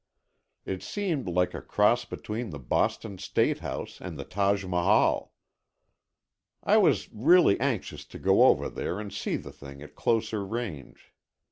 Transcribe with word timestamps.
It 0.65 0.81
seemed 0.81 1.27
like 1.27 1.53
a 1.53 1.61
cross 1.61 2.05
between 2.05 2.49
the 2.49 2.57
Boston 2.57 3.19
State 3.19 3.59
House 3.59 4.01
and 4.01 4.17
the 4.17 4.23
Taj 4.23 4.65
Mahal. 4.65 5.31
I 6.63 6.77
was 6.77 7.13
really 7.13 7.59
anxious 7.59 8.03
to 8.05 8.17
go 8.17 8.47
over 8.47 8.67
there 8.67 8.99
and 8.99 9.13
see 9.13 9.35
the 9.35 9.51
thing 9.51 9.83
at 9.83 9.93
closer 9.93 10.43
range. 10.43 11.13